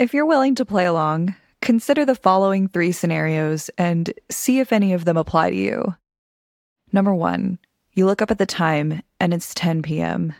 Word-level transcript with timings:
If 0.00 0.14
you're 0.14 0.24
willing 0.24 0.54
to 0.54 0.64
play 0.64 0.86
along, 0.86 1.34
consider 1.60 2.06
the 2.06 2.14
following 2.14 2.68
three 2.68 2.90
scenarios 2.90 3.68
and 3.76 4.10
see 4.30 4.58
if 4.58 4.72
any 4.72 4.94
of 4.94 5.04
them 5.04 5.18
apply 5.18 5.50
to 5.50 5.56
you. 5.56 5.94
Number 6.90 7.14
one, 7.14 7.58
you 7.92 8.06
look 8.06 8.22
up 8.22 8.30
at 8.30 8.38
the 8.38 8.46
time 8.46 9.02
and 9.20 9.34
it's 9.34 9.52
10 9.52 9.82
p.m. 9.82 10.32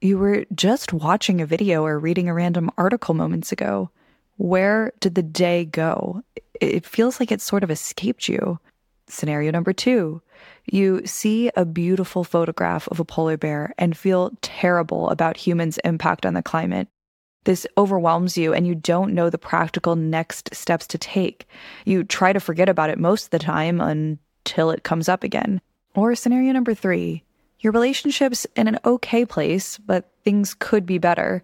You 0.00 0.16
were 0.16 0.44
just 0.54 0.92
watching 0.92 1.40
a 1.40 1.44
video 1.44 1.84
or 1.84 1.98
reading 1.98 2.28
a 2.28 2.34
random 2.34 2.70
article 2.78 3.14
moments 3.14 3.50
ago. 3.50 3.90
Where 4.36 4.92
did 5.00 5.16
the 5.16 5.24
day 5.24 5.64
go? 5.64 6.22
It 6.60 6.86
feels 6.86 7.18
like 7.18 7.32
it 7.32 7.40
sort 7.40 7.64
of 7.64 7.70
escaped 7.72 8.28
you. 8.28 8.60
Scenario 9.08 9.50
number 9.50 9.72
two, 9.72 10.22
you 10.70 11.04
see 11.04 11.50
a 11.56 11.64
beautiful 11.64 12.22
photograph 12.22 12.86
of 12.86 13.00
a 13.00 13.04
polar 13.04 13.36
bear 13.36 13.74
and 13.76 13.96
feel 13.96 14.30
terrible 14.40 15.10
about 15.10 15.36
humans' 15.36 15.78
impact 15.78 16.24
on 16.24 16.34
the 16.34 16.44
climate. 16.44 16.86
This 17.44 17.66
overwhelms 17.78 18.36
you 18.36 18.52
and 18.52 18.66
you 18.66 18.74
don't 18.74 19.14
know 19.14 19.30
the 19.30 19.38
practical 19.38 19.96
next 19.96 20.54
steps 20.54 20.86
to 20.88 20.98
take. 20.98 21.48
You 21.84 22.04
try 22.04 22.32
to 22.32 22.40
forget 22.40 22.68
about 22.68 22.90
it 22.90 22.98
most 22.98 23.24
of 23.24 23.30
the 23.30 23.38
time 23.38 23.80
until 23.80 24.70
it 24.70 24.84
comes 24.84 25.08
up 25.08 25.24
again. 25.24 25.60
Or 25.94 26.14
scenario 26.14 26.52
number 26.52 26.74
three, 26.74 27.24
your 27.60 27.72
relationship's 27.72 28.46
in 28.56 28.68
an 28.68 28.78
okay 28.84 29.24
place, 29.24 29.78
but 29.78 30.10
things 30.24 30.54
could 30.54 30.86
be 30.86 30.98
better. 30.98 31.42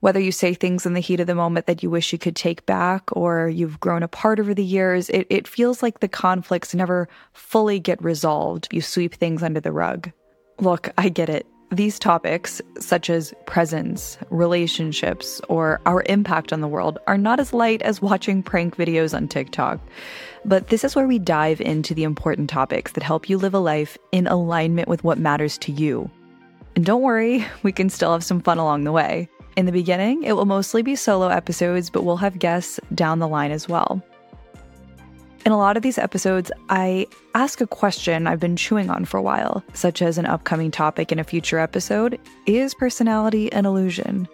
Whether 0.00 0.20
you 0.20 0.32
say 0.32 0.54
things 0.54 0.86
in 0.86 0.94
the 0.94 1.00
heat 1.00 1.20
of 1.20 1.26
the 1.26 1.34
moment 1.34 1.66
that 1.66 1.82
you 1.82 1.90
wish 1.90 2.12
you 2.12 2.18
could 2.18 2.36
take 2.36 2.64
back 2.64 3.14
or 3.14 3.48
you've 3.48 3.80
grown 3.80 4.02
apart 4.02 4.40
over 4.40 4.54
the 4.54 4.64
years, 4.64 5.10
it, 5.10 5.26
it 5.28 5.46
feels 5.46 5.82
like 5.82 6.00
the 6.00 6.08
conflicts 6.08 6.74
never 6.74 7.08
fully 7.34 7.78
get 7.78 8.02
resolved. 8.02 8.68
You 8.72 8.80
sweep 8.80 9.14
things 9.14 9.42
under 9.42 9.60
the 9.60 9.72
rug. 9.72 10.10
Look, 10.58 10.90
I 10.96 11.10
get 11.10 11.28
it. 11.28 11.46
These 11.72 12.00
topics, 12.00 12.60
such 12.80 13.08
as 13.08 13.32
presence, 13.46 14.18
relationships, 14.30 15.40
or 15.48 15.80
our 15.86 16.02
impact 16.06 16.52
on 16.52 16.60
the 16.60 16.66
world, 16.66 16.98
are 17.06 17.16
not 17.16 17.38
as 17.38 17.52
light 17.52 17.80
as 17.82 18.02
watching 18.02 18.42
prank 18.42 18.76
videos 18.76 19.14
on 19.14 19.28
TikTok. 19.28 19.78
But 20.44 20.66
this 20.66 20.82
is 20.82 20.96
where 20.96 21.06
we 21.06 21.20
dive 21.20 21.60
into 21.60 21.94
the 21.94 22.02
important 22.02 22.50
topics 22.50 22.90
that 22.92 23.04
help 23.04 23.28
you 23.28 23.38
live 23.38 23.54
a 23.54 23.60
life 23.60 23.96
in 24.10 24.26
alignment 24.26 24.88
with 24.88 25.04
what 25.04 25.18
matters 25.18 25.56
to 25.58 25.70
you. 25.70 26.10
And 26.74 26.84
don't 26.84 27.02
worry, 27.02 27.46
we 27.62 27.70
can 27.70 27.88
still 27.88 28.12
have 28.12 28.24
some 28.24 28.40
fun 28.40 28.58
along 28.58 28.82
the 28.82 28.92
way. 28.92 29.28
In 29.56 29.66
the 29.66 29.72
beginning, 29.72 30.24
it 30.24 30.32
will 30.32 30.46
mostly 30.46 30.82
be 30.82 30.96
solo 30.96 31.28
episodes, 31.28 31.88
but 31.88 32.02
we'll 32.02 32.16
have 32.16 32.40
guests 32.40 32.80
down 32.96 33.20
the 33.20 33.28
line 33.28 33.52
as 33.52 33.68
well. 33.68 34.02
In 35.46 35.52
a 35.52 35.58
lot 35.58 35.78
of 35.78 35.82
these 35.82 35.96
episodes, 35.96 36.52
I 36.68 37.06
ask 37.34 37.62
a 37.62 37.66
question 37.66 38.26
I've 38.26 38.40
been 38.40 38.56
chewing 38.56 38.90
on 38.90 39.06
for 39.06 39.16
a 39.16 39.22
while, 39.22 39.64
such 39.72 40.02
as 40.02 40.18
an 40.18 40.26
upcoming 40.26 40.70
topic 40.70 41.10
in 41.10 41.18
a 41.18 41.24
future 41.24 41.58
episode 41.58 42.20
Is 42.46 42.74
personality 42.74 43.50
an 43.52 43.64
illusion? 43.64 44.28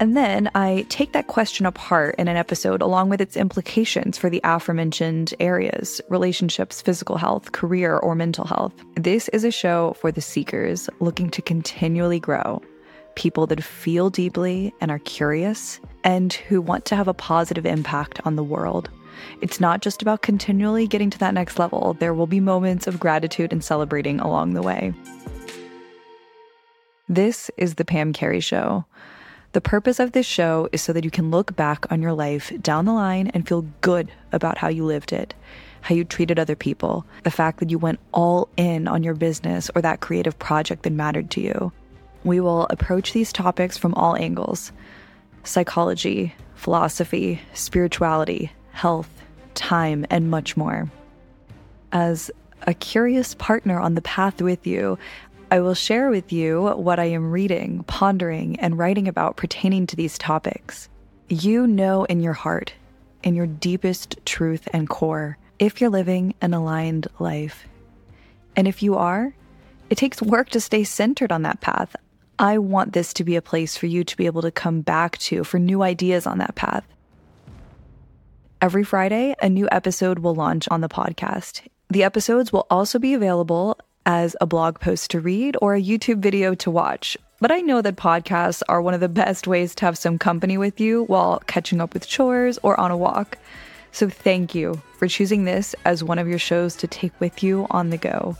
And 0.00 0.16
then 0.16 0.50
I 0.54 0.86
take 0.88 1.12
that 1.12 1.26
question 1.26 1.66
apart 1.66 2.14
in 2.18 2.28
an 2.28 2.36
episode 2.36 2.80
along 2.80 3.10
with 3.10 3.20
its 3.20 3.36
implications 3.36 4.16
for 4.16 4.30
the 4.30 4.40
aforementioned 4.42 5.34
areas 5.38 6.00
relationships, 6.08 6.80
physical 6.80 7.18
health, 7.18 7.52
career, 7.52 7.98
or 7.98 8.14
mental 8.14 8.46
health. 8.46 8.72
This 8.94 9.28
is 9.30 9.44
a 9.44 9.50
show 9.50 9.94
for 10.00 10.10
the 10.12 10.20
seekers 10.20 10.88
looking 11.00 11.30
to 11.30 11.42
continually 11.42 12.20
grow, 12.20 12.62
people 13.16 13.46
that 13.48 13.62
feel 13.62 14.08
deeply 14.08 14.72
and 14.80 14.90
are 14.90 15.00
curious, 15.00 15.80
and 16.04 16.32
who 16.32 16.62
want 16.62 16.86
to 16.86 16.96
have 16.96 17.08
a 17.08 17.14
positive 17.14 17.66
impact 17.66 18.20
on 18.24 18.36
the 18.36 18.44
world. 18.44 18.88
It's 19.40 19.60
not 19.60 19.82
just 19.82 20.02
about 20.02 20.22
continually 20.22 20.86
getting 20.86 21.10
to 21.10 21.18
that 21.18 21.34
next 21.34 21.58
level, 21.58 21.96
there 22.00 22.14
will 22.14 22.26
be 22.26 22.40
moments 22.40 22.86
of 22.86 23.00
gratitude 23.00 23.52
and 23.52 23.62
celebrating 23.62 24.20
along 24.20 24.54
the 24.54 24.62
way. 24.62 24.94
This 27.08 27.50
is 27.56 27.76
The 27.76 27.84
Pam 27.84 28.12
Carey 28.12 28.40
Show. 28.40 28.84
The 29.52 29.62
purpose 29.62 29.98
of 29.98 30.12
this 30.12 30.26
show 30.26 30.68
is 30.72 30.82
so 30.82 30.92
that 30.92 31.04
you 31.04 31.10
can 31.10 31.30
look 31.30 31.56
back 31.56 31.90
on 31.90 32.02
your 32.02 32.12
life 32.12 32.52
down 32.60 32.84
the 32.84 32.92
line 32.92 33.28
and 33.28 33.48
feel 33.48 33.62
good 33.80 34.12
about 34.30 34.58
how 34.58 34.68
you 34.68 34.84
lived 34.84 35.12
it, 35.12 35.32
how 35.80 35.94
you 35.94 36.04
treated 36.04 36.38
other 36.38 36.54
people, 36.54 37.06
the 37.24 37.30
fact 37.30 37.60
that 37.60 37.70
you 37.70 37.78
went 37.78 37.98
all 38.12 38.48
in 38.58 38.86
on 38.86 39.02
your 39.02 39.14
business 39.14 39.70
or 39.74 39.80
that 39.80 40.00
creative 40.00 40.38
project 40.38 40.82
that 40.82 40.92
mattered 40.92 41.30
to 41.30 41.40
you. 41.40 41.72
We 42.24 42.40
will 42.40 42.66
approach 42.68 43.14
these 43.14 43.32
topics 43.32 43.78
from 43.78 43.94
all 43.94 44.16
angles 44.16 44.70
psychology, 45.44 46.34
philosophy, 46.56 47.40
spirituality, 47.54 48.52
health, 48.78 49.10
time, 49.54 50.06
and 50.08 50.30
much 50.30 50.56
more. 50.56 50.88
As 51.90 52.30
a 52.62 52.72
curious 52.72 53.34
partner 53.34 53.80
on 53.80 53.96
the 53.96 54.02
path 54.02 54.40
with 54.40 54.68
you, 54.68 54.96
I 55.50 55.58
will 55.58 55.74
share 55.74 56.10
with 56.10 56.32
you 56.32 56.62
what 56.76 57.00
I 57.00 57.06
am 57.06 57.32
reading, 57.32 57.82
pondering, 57.88 58.60
and 58.60 58.78
writing 58.78 59.08
about 59.08 59.36
pertaining 59.36 59.88
to 59.88 59.96
these 59.96 60.16
topics. 60.16 60.88
You 61.28 61.66
know 61.66 62.04
in 62.04 62.20
your 62.20 62.34
heart, 62.34 62.72
in 63.24 63.34
your 63.34 63.48
deepest 63.48 64.16
truth 64.24 64.68
and 64.72 64.88
core, 64.88 65.38
if 65.58 65.80
you're 65.80 65.90
living 65.90 66.34
an 66.40 66.54
aligned 66.54 67.08
life. 67.18 67.66
And 68.54 68.68
if 68.68 68.80
you 68.80 68.94
are, 68.94 69.34
it 69.90 69.98
takes 69.98 70.22
work 70.22 70.50
to 70.50 70.60
stay 70.60 70.84
centered 70.84 71.32
on 71.32 71.42
that 71.42 71.60
path. 71.60 71.96
I 72.38 72.58
want 72.58 72.92
this 72.92 73.12
to 73.14 73.24
be 73.24 73.34
a 73.34 73.42
place 73.42 73.76
for 73.76 73.86
you 73.86 74.04
to 74.04 74.16
be 74.16 74.26
able 74.26 74.42
to 74.42 74.52
come 74.52 74.82
back 74.82 75.18
to 75.18 75.42
for 75.42 75.58
new 75.58 75.82
ideas 75.82 76.28
on 76.28 76.38
that 76.38 76.54
path. 76.54 76.84
Every 78.60 78.82
Friday, 78.82 79.36
a 79.40 79.48
new 79.48 79.68
episode 79.70 80.18
will 80.18 80.34
launch 80.34 80.66
on 80.68 80.80
the 80.80 80.88
podcast. 80.88 81.62
The 81.90 82.02
episodes 82.02 82.52
will 82.52 82.66
also 82.68 82.98
be 82.98 83.14
available 83.14 83.78
as 84.04 84.34
a 84.40 84.48
blog 84.48 84.80
post 84.80 85.12
to 85.12 85.20
read 85.20 85.56
or 85.62 85.76
a 85.76 85.82
YouTube 85.82 86.18
video 86.18 86.56
to 86.56 86.70
watch. 86.70 87.16
But 87.40 87.52
I 87.52 87.60
know 87.60 87.80
that 87.82 87.94
podcasts 87.94 88.64
are 88.68 88.82
one 88.82 88.94
of 88.94 89.00
the 89.00 89.08
best 89.08 89.46
ways 89.46 89.76
to 89.76 89.84
have 89.84 89.96
some 89.96 90.18
company 90.18 90.58
with 90.58 90.80
you 90.80 91.04
while 91.04 91.38
catching 91.46 91.80
up 91.80 91.94
with 91.94 92.08
chores 92.08 92.58
or 92.64 92.78
on 92.80 92.90
a 92.90 92.96
walk. 92.96 93.38
So 93.92 94.08
thank 94.08 94.56
you 94.56 94.82
for 94.98 95.06
choosing 95.06 95.44
this 95.44 95.76
as 95.84 96.02
one 96.02 96.18
of 96.18 96.26
your 96.26 96.40
shows 96.40 96.74
to 96.76 96.88
take 96.88 97.12
with 97.20 97.44
you 97.44 97.68
on 97.70 97.90
the 97.90 97.96
go. 97.96 98.36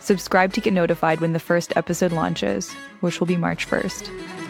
Subscribe 0.00 0.54
to 0.54 0.62
get 0.62 0.72
notified 0.72 1.20
when 1.20 1.34
the 1.34 1.38
first 1.38 1.76
episode 1.76 2.12
launches, 2.12 2.72
which 3.00 3.20
will 3.20 3.26
be 3.26 3.36
March 3.36 3.68
1st. 3.68 4.45